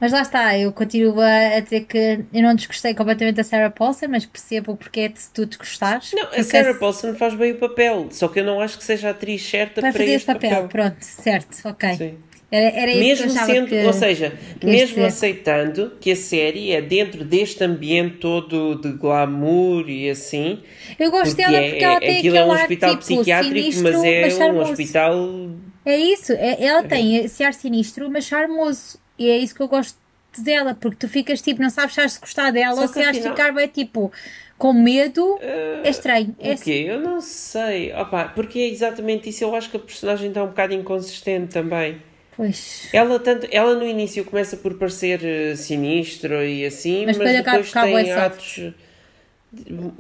Mas 0.03 0.11
lá 0.11 0.23
está, 0.23 0.59
eu 0.59 0.73
continuo 0.73 1.21
a, 1.21 1.61
dizer 1.61 1.85
que 1.85 2.25
eu 2.35 2.43
não 2.43 2.57
desgostei 2.57 2.93
completamente 2.93 3.37
da 3.37 3.45
Sarah 3.45 3.71
Paulson, 3.71 4.09
mas 4.09 4.27
percebo 4.27 4.77
porque 4.77 4.99
é 5.03 5.09
que 5.09 5.21
tu 5.33 5.47
desgostares. 5.47 6.11
Não, 6.13 6.25
a 6.25 6.43
Sarah 6.43 6.75
Paulson 6.75 7.15
faz 7.15 7.35
bem 7.35 7.53
o 7.53 7.55
papel, 7.55 8.09
só 8.11 8.27
que 8.27 8.41
eu 8.41 8.45
não 8.45 8.61
acho 8.61 8.77
que 8.77 8.83
seja 8.83 9.07
a 9.07 9.11
atriz 9.13 9.49
certa 9.49 9.81
para, 9.81 9.93
para 9.93 10.01
fazer 10.01 10.11
este 10.11 10.27
papel. 10.27 10.51
papel. 10.51 10.69
Pronto, 10.69 10.97
certo, 11.03 11.69
ok. 11.69 11.93
Sim. 11.95 12.15
Era, 12.51 12.81
era 12.81 12.97
mesmo 12.97 13.31
sendo, 13.31 13.69
que, 13.69 13.87
ou 13.87 13.93
seja, 13.93 14.37
mesmo 14.61 15.05
aceitando 15.05 15.93
que 16.01 16.11
a 16.11 16.17
série 16.17 16.73
é 16.73 16.83
dentro 16.83 17.25
deste 17.25 17.63
ambiente 17.63 18.17
todo 18.17 18.75
de 18.81 18.95
glamour 18.95 19.89
e 19.89 20.11
assim. 20.11 20.65
Eu 20.99 21.13
gosto 21.13 21.37
dela 21.37 21.57
é, 21.57 21.71
porque 21.71 21.85
ela 21.85 22.01
tem 22.01 22.19
aquilo 22.19 22.37
é 22.39 22.45
um 22.45 22.51
hospital 22.51 22.91
tipo, 22.91 23.03
psiquiátrico, 23.03 23.55
sinistro, 23.55 23.85
mas 23.85 24.05
é 24.05 24.23
mas 24.23 24.41
um 24.41 24.59
hospital. 24.59 25.51
É 25.87 25.97
isso, 25.97 26.33
é, 26.33 26.61
ela 26.61 26.83
tem 26.83 27.19
esse 27.19 27.45
ar 27.45 27.55
sinistro, 27.55 28.11
mas 28.11 28.25
charmoso. 28.25 29.01
E 29.19 29.29
é 29.31 29.39
isso 29.39 29.55
que 29.55 29.61
eu 29.63 29.69
gosto 29.69 29.97
dela, 30.39 30.75
porque 30.75 30.97
tu 30.97 31.09
ficas 31.09 31.41
tipo, 31.43 31.61
não 31.63 31.71
sabes 31.71 31.95
se 31.95 32.01
has 32.01 32.15
de 32.15 32.21
gostar 32.21 32.51
dela 32.51 32.75
Só 32.77 32.83
ou 32.83 32.89
se 32.89 33.01
has 33.01 33.13
de 33.13 33.19
afinal- 33.19 33.37
ficar 33.37 33.53
bem 33.53 33.69
tipo 33.69 34.11
com 34.59 34.73
medo. 34.73 35.39
é 35.41 35.89
estranho. 35.91 36.35
É 36.41 36.55
O 36.55 36.59
quê? 36.59 36.85
Eu 36.89 37.01
não 37.01 37.21
sei. 37.21 37.93
Opa, 37.93 38.27
porque 38.35 38.59
é 38.61 38.69
exatamente 38.69 39.29
isso. 39.29 39.43
Eu 39.45 39.55
acho 39.55 39.71
que 39.71 39.77
a 39.77 39.81
personagem 39.81 40.29
está 40.29 40.43
um 40.43 40.49
bocado 40.49 40.73
inconsistente 40.73 41.53
também. 41.53 42.01
Pois. 42.37 42.89
Ela, 42.93 43.19
tanto, 43.19 43.47
ela 43.51 43.75
no 43.75 43.87
início 43.87 44.25
começa 44.25 44.57
por 44.57 44.75
parecer 44.79 45.21
eh, 45.23 45.55
sinistro 45.55 46.43
e 46.43 46.65
assim, 46.65 47.05
Mas 47.05 47.19
mas, 47.19 47.29
depois 47.45 47.69
acaba 47.71 47.87
tem 47.99 48.13
atos. 48.13 48.61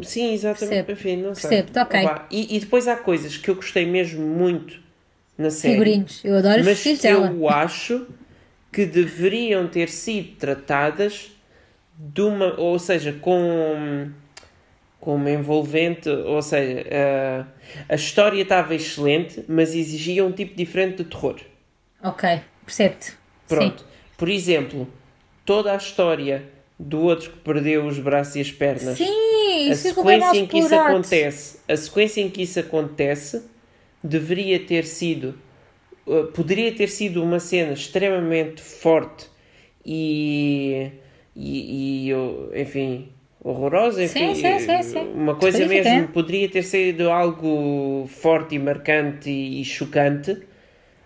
Sim, 0.02 0.33
exatamente. 0.33 0.85
Percebo. 0.87 0.92
Enfim, 0.92 1.16
não 1.23 1.35
sei. 1.35 1.50
Percebo-te, 1.62 1.78
ok. 1.78 2.00
Opa, 2.07 2.26
e, 2.31 2.57
e 2.57 2.61
depois 2.61 2.88
há 2.88 2.97
coisas 2.97 3.37
que 3.37 3.50
eu 3.50 3.54
gostei 3.57 3.85
mesmo 3.85 4.25
muito 4.26 4.81
na 5.37 5.50
série. 5.50 5.75
Figurinos. 5.75 6.21
Eu 6.25 6.37
adoro 6.38 6.61
os 6.61 6.66
mas 6.66 6.83
que 6.83 6.97
dela. 6.97 7.26
eu 7.26 7.49
acho 7.50 8.07
que 8.73 8.87
deveriam 8.87 9.69
ter 9.69 9.88
sido 9.88 10.37
tratadas 10.37 11.31
de 11.97 12.23
uma, 12.23 12.59
ou 12.59 12.79
seja, 12.79 13.12
com 13.12 14.11
com 14.99 15.17
uma 15.17 15.33
envolvente, 15.33 16.09
ou 16.09 16.41
seja, 16.41 16.85
a, 17.88 17.93
a 17.93 17.97
história 17.97 18.41
estava 18.41 18.73
excelente, 18.73 19.45
mas 19.49 19.75
exigia 19.75 20.25
um 20.25 20.31
tipo 20.31 20.55
diferente 20.55 20.99
de 20.99 21.11
terror. 21.11 21.41
Ok, 22.00 22.41
percebo-te. 22.64 23.12
Pronto. 23.49 23.81
Sim. 23.81 23.88
Por 24.17 24.29
exemplo, 24.29 24.88
toda 25.45 25.73
a 25.73 25.76
história 25.76 26.49
do 26.79 27.00
outro 27.00 27.33
que 27.33 27.38
perdeu 27.38 27.85
os 27.85 27.99
braços 27.99 28.37
e 28.37 28.41
as 28.43 28.52
pernas. 28.52 28.97
Sim, 28.97 29.64
a 29.64 29.69
mal 29.69 29.76
sequência 29.76 30.38
em 30.38 30.47
que 30.47 30.59
isso 30.59 30.75
acontece, 30.76 31.59
a 31.69 31.76
sequência 31.76 32.21
em 32.21 32.31
que 32.31 32.43
isso 32.43 32.61
acontece 32.61 33.43
deveria 34.05 34.61
ter 34.61 34.85
sido 34.85 35.35
uh, 36.06 36.26
poderia 36.28 36.75
ter 36.75 36.88
sido 36.88 37.23
uma 37.23 37.40
cena 37.40 37.73
extremamente 37.73 38.61
forte 38.61 39.26
e 39.85 40.90
e, 41.35 42.11
e, 42.11 42.61
enfim 42.61 43.09
horrorosa 43.42 44.04
enfim 44.04 44.35
Sim, 44.35 44.59
sim, 44.59 44.59
sim, 44.61 44.82
sim. 44.82 45.12
uma 45.14 45.35
coisa 45.35 45.66
mesmo 45.66 46.09
poderia 46.09 46.49
ter 46.49 46.62
sido 46.62 47.11
algo 47.11 48.06
forte 48.06 48.54
e 48.54 48.59
marcante 48.59 49.30
e, 49.30 49.64
chocante 49.64 50.32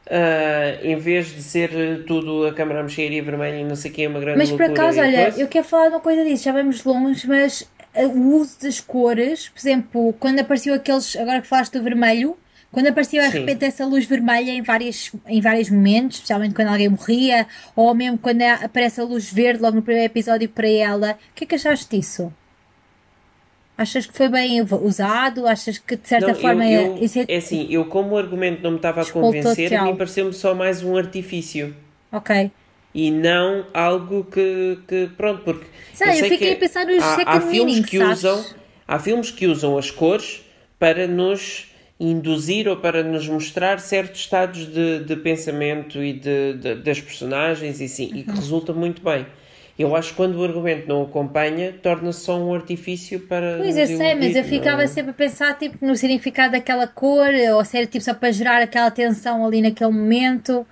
uh, 0.06 0.82
em 0.82 0.96
vez 0.96 1.34
de 1.34 1.42
ser 1.42 2.04
tudo 2.06 2.46
a 2.46 2.52
câmara 2.52 2.80
a 2.80 2.82
mexer 2.82 3.10
e 3.10 3.20
a 3.20 3.22
vermelha 3.22 3.60
e 3.60 3.64
não 3.64 3.76
sei 3.76 3.90
o 3.90 3.94
que 3.94 4.02
é 4.02 4.08
uma 4.08 4.20
grande 4.20 4.38
Mas 4.38 4.50
por 4.50 4.62
acaso, 4.62 5.00
olha, 5.00 5.22
coisa. 5.22 5.40
eu 5.40 5.48
quero 5.48 5.64
falar 5.64 5.88
de 5.88 5.94
uma 5.94 6.00
coisa 6.00 6.24
disso, 6.24 6.44
já 6.44 6.52
vamos 6.52 6.84
longe, 6.84 7.26
mas 7.26 7.68
o 7.94 8.36
uso 8.36 8.60
das 8.60 8.80
cores, 8.80 9.48
por 9.48 9.58
exemplo, 9.58 10.14
quando 10.18 10.40
apareceu 10.40 10.74
aqueles, 10.74 11.16
agora 11.16 11.40
que 11.40 11.46
falaste 11.46 11.72
do 11.72 11.82
vermelho, 11.82 12.36
quando 12.76 12.88
apareceu 12.88 13.22
de 13.22 13.28
repente 13.38 13.64
essa 13.64 13.86
luz 13.86 14.04
vermelha 14.04 14.50
em, 14.50 14.60
várias, 14.60 15.10
em 15.26 15.40
vários 15.40 15.70
momentos, 15.70 16.16
especialmente 16.16 16.54
quando 16.54 16.68
alguém 16.68 16.90
morria, 16.90 17.46
ou 17.74 17.94
mesmo 17.94 18.18
quando 18.18 18.42
é- 18.42 18.50
aparece 18.66 19.00
a 19.00 19.04
luz 19.04 19.32
verde 19.32 19.62
logo 19.62 19.76
no 19.76 19.82
primeiro 19.82 20.04
episódio 20.12 20.46
para 20.46 20.68
ela, 20.68 21.12
o 21.30 21.34
que 21.34 21.44
é 21.44 21.46
que 21.46 21.54
achaste 21.54 21.96
disso? 21.96 22.30
Achas 23.78 24.04
que 24.06 24.12
foi 24.12 24.28
bem 24.28 24.60
usado? 24.60 25.46
Achas 25.46 25.78
que 25.78 25.96
de 25.96 26.06
certa 26.06 26.28
Não, 26.28 26.34
forma 26.34 26.66
eu, 26.66 26.96
eu- 26.96 27.02
isso 27.02 27.18
é... 27.18 27.24
é 27.28 27.36
assim, 27.36 27.66
eu 27.70 27.86
como 27.86 28.18
argumento 28.18 28.62
não 28.62 28.72
me 28.72 28.76
estava 28.76 29.00
a 29.00 29.06
convencer, 29.06 29.74
a 29.74 29.82
mim 29.84 29.96
pareceu-me 29.96 30.34
só 30.34 30.54
mais 30.54 30.82
um 30.82 30.96
artifício 30.98 31.74
Ok. 32.12 32.50
e 32.94 33.10
não 33.10 33.66
algo 33.74 34.24
que, 34.24 34.78
que 34.88 35.10
pronto, 35.16 35.42
porque 35.44 35.66
Sei, 35.94 36.08
eu 36.08 36.12
eu 36.12 36.16
sei 36.20 36.30
fiquei 36.30 36.48
que 36.48 36.54
a 36.54 36.56
pensar 36.58 36.86
nos 36.86 37.02
há, 37.02 37.22
há 37.26 37.40
filmes 37.40 37.80
que 37.80 37.98
sabes? 37.98 38.18
usam 38.18 38.44
há 38.88 38.98
filmes 38.98 39.30
que 39.30 39.46
usam 39.46 39.76
as 39.76 39.90
cores 39.90 40.42
para 40.78 41.06
nos 41.06 41.66
induzir 41.98 42.68
ou 42.68 42.76
para 42.76 43.02
nos 43.02 43.26
mostrar 43.28 43.80
certos 43.80 44.20
estados 44.20 44.66
de, 44.66 45.00
de 45.04 45.16
pensamento 45.16 46.02
e 46.02 46.12
de, 46.12 46.54
de- 46.54 46.74
das 46.76 47.00
personagens 47.00 47.80
e 47.80 47.88
sim, 47.88 48.10
e 48.14 48.18
Uhum. 48.18 48.24
que 48.24 48.30
resulta 48.32 48.72
muito 48.72 49.02
bem. 49.02 49.26
Eu 49.78 49.94
acho 49.94 50.10
que 50.10 50.16
quando 50.16 50.36
o 50.36 50.44
argumento 50.44 50.88
não 50.88 51.02
acompanha, 51.02 51.70
torna-se 51.82 52.20
só 52.20 52.38
um 52.38 52.54
artifício 52.54 53.20
para. 53.20 53.58
Pois 53.58 53.76
eu 53.76 53.86
sei, 53.86 54.14
mas 54.14 54.34
eu 54.34 54.42
ficava 54.44 54.80
não- 54.82 54.88
sempre 54.88 55.10
a 55.10 55.14
pensar 55.14 55.58
tipo, 55.58 55.84
no 55.84 55.94
significado 55.96 56.52
daquela 56.52 56.86
cor, 56.86 57.28
ou 57.54 57.62
se 57.64 57.76
era 57.76 57.86
tipo 57.86 58.02
só 58.02 58.14
para 58.14 58.30
gerar 58.32 58.62
aquela 58.62 58.90
tensão 58.90 59.44
ali 59.46 59.60
naquele 59.60 59.90
momento. 59.90 60.66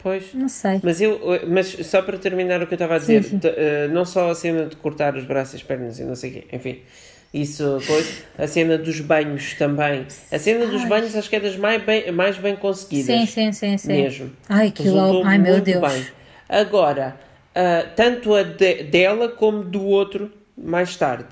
Pois. 0.00 0.34
Não 0.34 0.48
sei. 0.48 0.80
Mas 0.84 1.00
eu, 1.00 1.18
mas 1.48 1.66
só 1.86 2.02
para 2.02 2.18
terminar 2.18 2.62
o 2.62 2.66
que 2.66 2.74
eu 2.74 2.76
estava 2.76 2.96
a 2.96 2.98
dizer, 2.98 3.24
Sim, 3.24 3.40
sim. 3.40 3.48
eh, 3.56 3.88
não 3.88 4.04
só 4.04 4.30
a 4.30 4.34
cena 4.34 4.66
de 4.66 4.76
cortar 4.76 5.16
os 5.16 5.24
braços 5.24 5.54
e 5.54 5.56
as 5.56 5.62
pernas 5.62 5.98
e 5.98 6.04
não 6.04 6.14
sei 6.14 6.30
o 6.30 6.32
quê, 6.34 6.44
enfim, 6.52 6.78
isso 7.34 7.80
coisa, 7.84 8.08
a 8.38 8.46
cena 8.46 8.78
dos 8.78 9.00
banhos 9.00 9.54
também. 9.54 10.06
A 10.30 10.38
cena 10.38 10.66
dos 10.66 10.82
Ai. 10.82 10.88
banhos 10.88 11.16
acho 11.16 11.28
que 11.28 11.34
é 11.34 11.40
das 11.40 11.56
mais 11.56 11.82
bem, 11.82 12.12
mais 12.12 12.38
bem 12.38 12.54
conseguidas. 12.54 13.06
Sim, 13.06 13.26
sim, 13.26 13.52
sim, 13.52 13.76
sim. 13.76 13.88
Mesmo. 13.92 14.30
Ai, 14.48 14.68
aquilo, 14.68 14.94
Resultou 14.94 15.24
ai 15.24 15.36
meu 15.38 15.60
Deus. 15.60 15.80
bem. 15.80 16.06
Agora, 16.48 17.18
ah, 17.52 17.86
tanto 17.96 18.32
a 18.34 18.44
de- 18.44 18.84
dela 18.84 19.28
como 19.28 19.64
do 19.64 19.82
outro, 19.84 20.30
mais 20.56 20.96
tarde. 20.96 21.26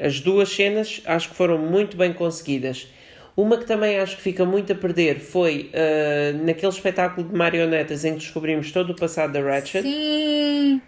As 0.00 0.18
duas 0.20 0.48
cenas 0.48 1.00
acho 1.06 1.28
que 1.28 1.36
foram 1.36 1.58
muito 1.58 1.96
bem 1.96 2.12
conseguidas. 2.12 2.88
Uma 3.36 3.56
que 3.56 3.64
também 3.64 3.98
acho 3.98 4.16
que 4.16 4.22
fica 4.22 4.44
muito 4.44 4.72
a 4.72 4.74
perder 4.74 5.20
foi 5.20 5.70
ah, 5.74 6.32
naquele 6.44 6.72
espetáculo 6.72 7.28
de 7.28 7.36
marionetas 7.36 8.04
em 8.04 8.14
que 8.14 8.18
descobrimos 8.18 8.72
todo 8.72 8.90
o 8.90 8.96
passado 8.96 9.32
da 9.32 9.40
Ratchet. 9.40 9.82
Sim. 9.82 10.80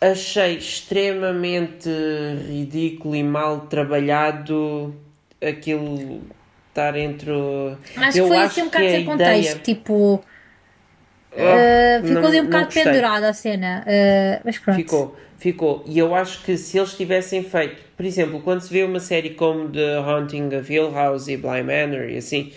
Achei 0.00 0.56
extremamente 0.56 1.88
ridículo 2.48 3.14
e 3.14 3.22
mal 3.22 3.60
trabalhado 3.66 4.94
aquilo 5.46 6.22
estar 6.70 6.96
entre. 6.96 7.30
o- 7.30 7.76
Acho 7.96 8.18
Eu 8.18 8.24
que 8.24 8.28
foi 8.28 8.36
acho 8.38 8.46
assim 8.46 8.62
um 8.62 8.64
bocado 8.66 8.84
sem 8.88 9.04
contexto. 9.04 9.40
ideia- 9.50 9.54
Tipo, 9.62 10.14
uh, 10.14 12.06
ficou 12.06 12.22
não- 12.22 12.28
ali 12.28 12.40
um 12.40 12.44
bocado 12.44 12.72
pendurada 12.72 13.28
a 13.28 13.32
cena. 13.34 13.84
Uh, 13.86 14.40
mas 14.42 14.58
pronto. 14.58 14.76
Ficou, 14.76 15.16
ficou. 15.38 15.84
E 15.86 15.98
eu 15.98 16.14
acho 16.14 16.42
que 16.44 16.56
se 16.56 16.78
eles 16.78 16.94
tivessem 16.94 17.42
feito, 17.42 17.82
por 17.94 18.06
exemplo, 18.06 18.40
quando 18.40 18.62
se 18.62 18.72
vê 18.72 18.82
uma 18.84 19.00
série 19.00 19.30
como 19.30 19.68
The 19.68 19.96
Haunting 19.98 20.48
of 20.56 20.72
Hill 20.72 20.90
House 20.92 21.28
e 21.28 21.36
Bly 21.36 21.62
Manor 21.62 22.08
e 22.08 22.16
assim, 22.16 22.52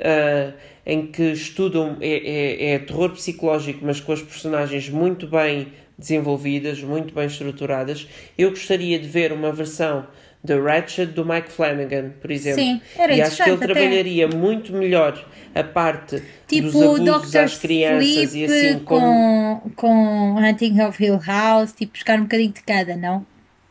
ah, 0.00 0.52
em 0.84 1.06
que 1.06 1.22
estudam, 1.30 1.96
é, 2.00 2.08
é, 2.08 2.70
é 2.72 2.78
terror 2.80 3.10
psicológico, 3.10 3.84
mas 3.84 4.00
com 4.00 4.10
as 4.12 4.20
personagens 4.22 4.88
muito 4.88 5.28
bem 5.28 5.68
desenvolvidas, 5.98 6.80
muito 6.82 7.12
bem 7.12 7.26
estruturadas, 7.26 8.06
eu 8.36 8.50
gostaria 8.50 8.98
de 8.98 9.08
ver 9.08 9.32
uma 9.32 9.50
versão 9.50 10.06
da 10.42 10.56
Ratchet 10.60 11.12
do 11.12 11.24
Mike 11.24 11.50
Flanagan, 11.50 12.10
por 12.20 12.30
exemplo. 12.30 12.62
Sim, 12.62 12.80
era 12.96 13.12
e 13.12 13.20
acho 13.20 13.42
que 13.42 13.50
ele 13.50 13.56
até. 13.56 13.66
trabalharia 13.66 14.28
muito 14.28 14.72
melhor 14.72 15.26
a 15.54 15.64
parte 15.64 16.22
Tipo 16.46 16.68
dos 16.70 16.80
abusos 16.80 17.30
Dr. 17.32 17.38
às 17.38 17.58
crianças 17.58 18.08
Sleep 18.08 18.36
e 18.36 18.44
assim 18.44 18.78
como 18.78 19.60
com, 19.60 19.70
com 19.74 20.36
Hunting 20.36 20.80
of 20.82 21.02
Hill 21.02 21.20
House, 21.26 21.72
tipo, 21.72 21.92
buscar 21.92 22.18
um 22.18 22.22
bocadinho 22.22 22.52
de 22.52 22.62
cada, 22.62 22.96
não? 22.96 23.26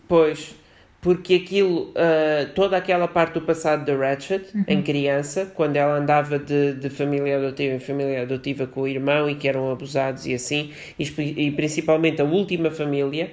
Pois, 0.08 0.54
porque 1.02 1.36
aquilo, 1.36 1.94
ah, 1.96 2.50
toda 2.56 2.78
aquela 2.78 3.08
parte 3.08 3.34
do 3.34 3.42
passado 3.42 3.86
da 3.86 3.96
Ratchet, 3.96 4.46
em 4.68 4.82
criança, 4.82 5.52
quando 5.56 5.76
ela 5.76 5.98
andava 5.98 6.40
de, 6.40 6.74
de 6.74 6.90
família 6.90 7.38
adotiva 7.38 7.76
em 7.76 7.80
família 7.80 8.24
adotiva 8.24 8.68
com 8.68 8.82
o 8.82 8.88
irmão 8.88 9.30
e 9.30 9.36
que 9.36 9.48
eram 9.48 9.72
abusados 9.72 10.26
e 10.26 10.34
assim, 10.34 10.72
e, 10.98 11.04
e 11.20 11.52
principalmente 11.52 12.22
a 12.22 12.26
última 12.26 12.72
família, 12.72 13.32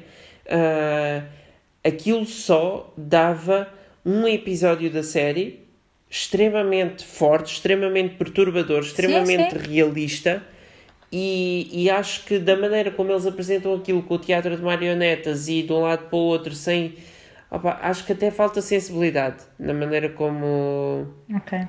ah, 0.48 1.22
aquilo 1.82 2.24
só 2.26 2.92
dava 2.96 3.68
um 4.04 4.26
episódio 4.28 4.90
da 4.90 5.02
série 5.02 5.64
extremamente 6.10 7.04
forte, 7.04 7.52
extremamente 7.54 8.14
perturbador, 8.14 8.80
extremamente 8.80 9.56
realista. 9.56 10.42
E, 11.10 11.68
e 11.72 11.90
acho 11.90 12.24
que 12.24 12.38
da 12.38 12.56
maneira 12.56 12.90
como 12.90 13.10
eles 13.10 13.26
apresentam 13.26 13.74
aquilo 13.74 14.02
com 14.02 14.14
o 14.14 14.18
teatro 14.18 14.56
de 14.56 14.62
marionetas 14.62 15.48
e 15.48 15.62
de 15.62 15.72
um 15.72 15.80
lado 15.80 16.08
para 16.08 16.16
o 16.16 16.20
outro 16.20 16.54
sem. 16.54 16.94
Opa, 17.54 17.78
acho 17.82 18.04
que 18.04 18.12
até 18.12 18.30
falta 18.30 18.60
sensibilidade 18.60 19.44
na 19.58 19.74
maneira 19.74 20.08
como. 20.08 21.06
Ok. 21.34 21.60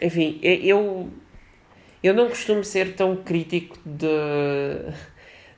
Enfim, 0.00 0.38
eu. 0.42 1.10
Eu 2.02 2.14
não 2.14 2.28
costumo 2.28 2.62
ser 2.62 2.94
tão 2.94 3.16
crítico 3.16 3.76
de, 3.84 4.06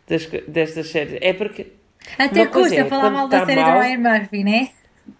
das, 0.06 0.26
destas 0.46 0.88
séries. 0.88 1.18
É 1.20 1.32
porque. 1.32 1.72
Até 2.18 2.46
custa 2.46 2.74
é 2.74 2.84
falar 2.84 3.10
mal 3.10 3.28
da 3.28 3.40
tá 3.40 3.46
série 3.46 3.60
mal- 3.60 3.74
do 3.74 3.80
Ryan 3.80 3.98
Murphy, 3.98 4.44
né? 4.44 4.70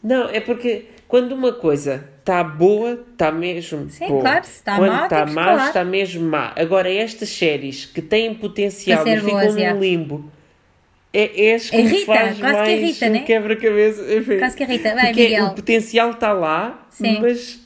Não, 0.02 0.28
é 0.28 0.40
porque 0.40 0.86
quando 1.06 1.32
uma 1.32 1.52
coisa 1.52 2.08
está 2.18 2.44
boa, 2.44 3.04
está 3.10 3.32
mesmo 3.32 3.88
Sim, 3.88 4.08
boa. 4.08 4.20
claro, 4.20 4.44
se 4.44 4.62
tá 4.62 4.76
quando 4.76 4.92
má, 4.92 5.04
está 5.04 5.26
má, 5.26 5.66
está 5.66 5.84
mesmo 5.84 6.28
má. 6.28 6.52
Agora, 6.56 6.90
estas 6.92 7.30
séries 7.30 7.86
que 7.86 8.02
têm 8.02 8.34
potencial 8.34 9.06
e 9.06 9.16
ficam 9.16 9.30
boas, 9.30 9.54
num 9.54 9.60
yeah. 9.60 9.80
limbo, 9.80 10.30
é, 11.12 11.46
é 11.50 11.54
as 11.54 11.70
que 11.70 11.76
Irrita, 11.76 12.06
faz 12.06 12.38
quase 12.38 12.40
que 12.40 12.42
mais 12.42 12.68
irrita, 12.80 13.06
um 13.06 13.10
né? 13.10 13.18
quebra-cabeça. 13.22 14.02
Quase 14.38 14.56
que 14.56 14.62
irrita. 14.64 14.94
Vai, 14.94 15.06
Porque 15.06 15.22
Miguel. 15.24 15.46
o 15.46 15.54
potencial 15.54 16.10
está 16.10 16.32
lá, 16.32 16.86
Sim. 16.90 17.20
mas 17.20 17.60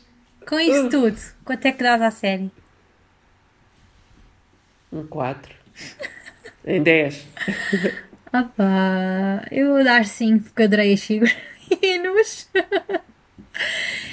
Com 0.49 0.58
isso 0.61 0.87
Uh. 0.87 0.90
tudo, 0.90 1.16
quanto 1.44 1.66
é 1.66 1.72
que 1.72 1.82
dás 1.82 2.00
à 2.02 2.11
série? 2.11 2.50
um 4.92 5.06
4 5.06 5.54
em 6.66 6.82
10. 6.82 7.26
Ah 8.32 8.44
pá, 8.44 9.46
eu 9.50 9.68
vou 9.75 9.84
dar 9.84 10.04
5 10.04 10.44
porque 10.44 10.62
adorei 10.62 10.94
os 10.94 11.02
figurinos. 11.02 12.49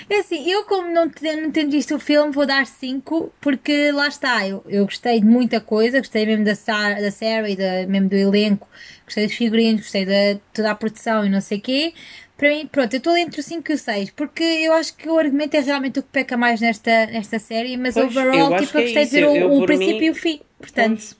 É 0.10 0.20
assim, 0.22 0.50
eu 0.50 0.63
como 0.65 0.88
não, 0.91 1.06
não 1.06 1.51
tenho 1.51 1.70
visto 1.70 1.96
o 1.96 2.00
filme, 2.00 2.32
vou 2.34 2.46
dar 2.46 2.65
5, 2.65 3.32
porque 3.39 3.91
lá 3.91 4.08
está, 4.08 4.48
eu, 4.48 4.63
eu 4.68 4.86
gostei 4.86 5.20
de 5.20 5.25
muita 5.25 5.62
coisa, 5.62 6.00
gostei 6.00 6.25
mesmo 6.25 6.44
da, 6.44 6.56
Sarah, 6.56 7.00
da 7.00 7.12
Sarah 7.12 7.48
e 7.50 7.56
da, 7.56 7.86
mesmo 7.88 8.10
do 8.10 8.15
elenco, 8.15 8.68
gostei 9.06 9.27
dos 9.27 9.36
figurinos, 9.36 9.82
gostei 9.82 10.06
de 10.06 10.39
toda 10.51 10.72
a 10.72 10.75
produção 10.75 11.24
e 11.25 11.29
não 11.29 11.39
sei 11.41 11.60
o 11.60 11.62
quê. 11.62 11.94
Para 12.36 12.50
mim, 12.50 12.65
pronto, 12.72 12.94
eu 12.94 12.98
estou 12.98 13.15
entre 13.18 13.39
o 13.39 13.44
5 13.44 13.72
e 13.72 13.75
o 13.75 13.77
6, 13.77 14.10
porque 14.12 14.44
eu 14.44 14.74
acho 14.74 14.96
que 14.96 15.08
o 15.10 15.20
argumento 15.20 15.53
é 15.56 15.60
realmente 15.60 16.00
o 16.00 16.03
que 16.03 16.10
peca 16.10 16.36
mais 16.38 16.60
nesta, 16.60 17.06
nesta 17.08 17.38
série, 17.38 17.77
mas 17.77 17.94
Pois, 17.94 18.06
eu 18.15 18.22
overall, 18.22 18.50
tipo, 18.56 18.63
eu 18.63 18.68
que 18.72 18.77
é 18.77 18.82
gostei 18.82 18.94
de 18.94 19.01
isso, 19.03 19.15
ver 19.15 19.24
eu- 19.24 19.51
o, 19.51 19.62
eu, 19.62 19.65
princípio 19.65 20.00
mim- 20.00 20.06
e 20.06 20.10
o 20.10 20.15
fim, 20.15 20.41
portanto. 20.58 21.15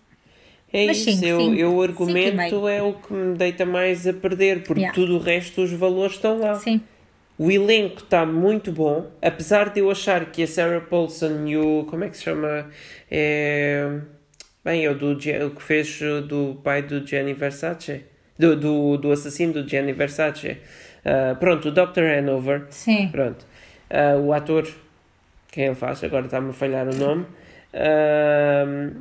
É 0.72 0.86
Mas 0.86 0.98
isso, 0.98 1.12
cinco, 1.12 1.26
eu, 1.26 1.40
cinco. 1.40 1.56
eu 1.56 1.76
o 1.76 1.82
argumento 1.82 2.68
é 2.68 2.82
o 2.82 2.94
que 2.94 3.12
me 3.14 3.36
deita 3.38 3.66
mais 3.66 4.08
a 4.08 4.14
perder, 4.14 4.64
porque 4.64 4.82
Yeah. 4.82 4.94
tudo 4.96 5.16
o 5.16 5.20
resto, 5.20 5.62
os 5.62 5.72
valores 5.74 6.14
estão 6.16 6.40
lá. 6.40 6.56
Sim, 6.56 6.80
O 7.40 7.50
elenco 7.50 8.04
está 8.04 8.26
muito 8.26 8.70
bom, 8.70 9.10
apesar 9.22 9.70
de 9.70 9.80
eu 9.80 9.90
achar 9.90 10.26
que 10.26 10.44
a 10.44 10.48
Sarah 10.48 10.82
Paulson 10.82 11.48
e 11.48 11.58
o. 11.58 11.86
Como 11.86 12.04
é 12.04 12.10
que 12.10 12.18
se 12.18 12.24
chama? 12.24 12.70
É, 13.10 14.00
bem, 14.64 14.84
é 14.84 14.92
o, 14.92 14.94
do, 14.94 15.14
o 15.14 15.52
que 15.52 15.64
fez 15.64 16.02
uh, 16.02 16.22
do 16.22 16.60
pai 16.62 16.82
do 16.82 17.08
Gianni 17.08 17.34
Versace. 17.34 18.04
Do, 18.38 18.58
do, 18.58 18.98
do 18.98 19.12
assassino 19.14 19.54
do 19.54 19.68
Gianni 19.68 19.94
Versace. 19.94 20.58
Ah, 21.06 21.36
pronto, 21.40 21.70
o 21.70 21.72
Dr. 21.72 22.04
Hanover. 22.18 22.68
sim. 22.70 23.08
Pronto. 23.10 23.46
Ah, 23.90 24.18
o 24.18 24.34
ator, 24.34 24.68
quem 25.52 25.66
ele 25.66 25.76
faz, 25.76 26.04
agora 26.04 26.26
está-me 26.26 26.50
a 26.50 26.54
falhar 26.54 26.88
o 26.88 26.96
nome. 26.96 27.26
Ah, 27.74 28.92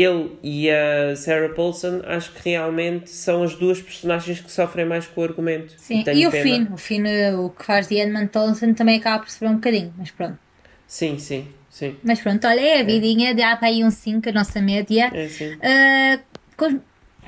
ele 0.00 0.38
e 0.42 0.70
a 0.70 1.14
Sarah 1.16 1.50
Paulson 1.54 2.00
acho 2.04 2.32
que 2.32 2.48
realmente 2.50 3.10
são 3.10 3.42
as 3.42 3.54
duas 3.54 3.80
personagens 3.80 4.40
que 4.40 4.50
sofrem 4.50 4.84
mais 4.84 5.06
com 5.06 5.20
o 5.20 5.24
argumento. 5.24 5.74
Sim, 5.76 6.02
tenho 6.02 6.18
e 6.18 6.26
o. 6.26 6.30
Finn, 6.30 6.66
o 6.72 6.76
Finn, 6.76 7.04
o 7.38 7.50
que 7.50 7.64
faz 7.64 7.88
de 7.88 7.96
Edmund 7.96 8.28
Townsend 8.28 8.74
também 8.74 8.96
acaba 8.98 9.20
por 9.22 9.30
sofrer 9.30 9.50
um 9.50 9.54
bocadinho, 9.54 9.92
mas 9.96 10.10
pronto. 10.10 10.38
Sim, 10.86 11.18
sim, 11.18 11.48
sim. 11.70 11.96
Mas 12.02 12.20
pronto, 12.20 12.46
olha, 12.46 12.60
é 12.60 12.80
a 12.80 12.84
vidinha, 12.84 13.34
dá 13.34 13.56
para 13.56 13.68
aí 13.68 13.82
um 13.84 13.90
5, 13.90 14.28
a 14.28 14.32
nossa 14.32 14.60
média. 14.60 15.10
É 15.14 15.28
sim. 15.28 15.56
Ah, 15.62 16.18
com- 16.56 16.80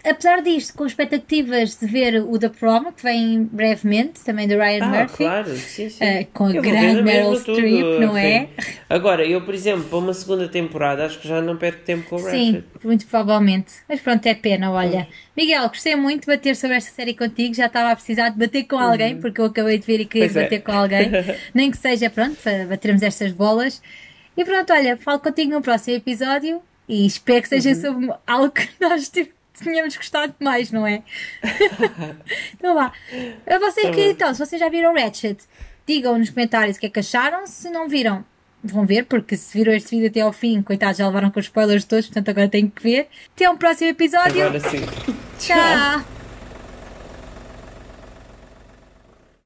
apesar 0.09 0.43
disto, 0.43 0.75
com 0.75 0.87
expectativas 0.87 1.77
de 1.79 1.87
ver 1.87 2.23
o 2.23 2.39
The 2.39 2.49
Prom, 2.49 2.93
que 2.93 3.03
vem 3.03 3.45
brevemente, 3.45 4.21
também 4.25 4.47
do 4.49 4.55
Ryan 4.57 4.85
Ah, 4.85 4.89
Murphy. 5.01 5.17
claro, 5.17 5.57
sim, 5.57 5.89
sim. 5.89 6.05
Ah, 6.05 6.25
com 6.33 6.47
a 6.47 6.53
Eu 6.55 6.63
grande 6.63 7.03
Meryl 7.03 7.35
Streep, 7.37 8.01
não 8.01 8.17
é? 8.17 8.49
Agora, 8.89 9.25
eu, 9.27 9.41
por 9.43 9.55
exemplo, 9.55 9.85
para 9.85 9.99
uma 9.99 10.15
segunda 10.15 10.49
temporada, 10.49 11.05
acho 11.05 11.19
que 11.19 11.27
já 11.29 11.41
não 11.41 11.57
perco 11.57 11.83
tempo 11.85 12.09
com 12.09 12.17
o 12.17 12.19
Sim, 12.19 12.53
Ratchet. 12.53 12.65
muito 12.85 13.07
provavelmente. 13.07 13.73
Mas 13.89 14.01
pronto, 14.01 14.25
é 14.27 14.35
pena, 14.35 14.71
olha. 14.71 15.07
Miguel, 15.37 15.69
gostei 15.69 15.97
muito 15.97 16.23
de 16.23 16.27
bater 16.29 16.57
sobre 16.57 16.77
esta 16.77 16.91
série 16.91 17.15
contigo. 17.15 17.55
Já 17.55 17.67
estava 17.67 17.91
a 17.91 17.97
precisar 17.97 18.31
de 18.31 18.39
bater 18.39 18.65
com 18.65 18.79
alguém, 18.79 19.21
porque 19.21 19.41
eu 19.41 19.47
acabei 19.47 19.79
de 19.79 19.87
ver 19.87 20.01
e 20.01 20.05
queria 20.07 20.27
Uhum. 20.29 20.39
É. 20.39 20.43
bater 20.45 20.63
com 20.63 20.73
alguém. 20.73 21.11
Nem 21.53 21.71
que 21.71 21.77
seja, 21.77 22.09
pronto, 22.09 22.37
para 22.43 22.67
batermos 22.67 23.03
estas 23.03 23.33
bolas. 23.33 23.83
E 24.37 24.45
pronto, 24.45 24.73
olha, 24.73 24.97
falo 24.97 25.19
contigo 25.19 25.51
no 25.51 25.63
próximo 25.63 25.97
episódio 25.97 26.61
e 26.89 27.07
espero 27.07 27.43
que 27.43 27.55
Uhum. 27.55 27.61
seja 27.61 27.75
sobre 27.81 28.11
algo 28.27 28.51
que 28.51 28.69
nós 28.81 29.09
tipo, 29.09 29.33
tínhamos 29.63 29.97
gostado 29.97 30.35
mais, 30.41 30.71
não 30.71 30.87
é? 30.87 31.03
então 32.55 32.75
vá. 32.75 32.93
A 33.47 33.59
vocês 33.59 33.87
Tá 33.87 33.93
que 33.93 34.11
então, 34.11 34.35
se 34.35 34.45
vocês 34.45 34.61
já 34.61 34.69
viram 34.69 34.95
Ratchet, 34.95 35.39
digam 35.87 36.19
nos 36.19 36.31
comentários 36.31 36.77
o 36.77 36.81
que 36.81 36.87
é 36.87 36.91
que 36.91 37.01
acharam. 37.01 37.47
Se 37.47 37.71
não 37.71 37.89
viram, 37.89 38.25
vão 38.63 38.85
ver, 38.85 39.05
porque 39.07 39.37
se 39.37 39.57
viram 39.57 39.73
este 39.73 39.91
vídeo 39.91 40.09
até 40.09 40.21
ao 40.21 40.33
fim, 40.33 40.63
coitados, 40.63 40.99
já 40.99 41.07
levaram 41.07 41.31
com 41.31 41.41
os 41.41 41.47
spoilers 41.47 41.85
todos, 41.85 42.07
portanto 42.07 42.29
agora 42.29 42.49
tenho 42.49 42.71
que 42.71 42.83
ver. 42.83 43.09
Até 43.35 43.49
um 43.49 43.57
próximo 43.57 43.91
episódio. 43.91 44.45
Agora 44.45 44.61
sim. 44.61 44.81
Tchau. 45.39 46.16